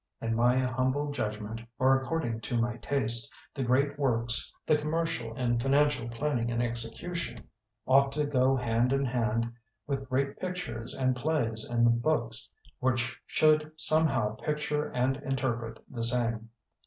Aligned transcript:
In 0.19 0.33
my 0.35 0.57
humble 0.57 1.11
judgment, 1.11 1.61
or 1.77 1.95
according 2.01 2.41
to 2.41 2.59
my 2.59 2.77
taste, 2.77 3.31
the 3.53 3.61
great 3.61 3.99
works, 3.99 4.51
the 4.65 4.73
great 4.73 4.81
commercial 4.81 5.35
and 5.35 5.61
financial 5.61 6.09
planning 6.09 6.49
and 6.49 6.59
execution, 6.59 7.37
ought 7.85 8.11
to 8.13 8.25
go 8.25 8.55
hand 8.55 8.93
in 8.93 9.05
hand 9.05 9.53
with 9.85 10.09
great 10.09 10.39
pictures 10.39 10.95
and 10.95 11.15
plays 11.15 11.69
and 11.69 12.01
books 12.01 12.49
which 12.79 13.21
should 13.27 13.71
somehow 13.75 14.33
picture 14.37 14.89
and 14.89 15.17
interpret 15.17 15.79
the 15.87 16.01
same. 16.01 16.49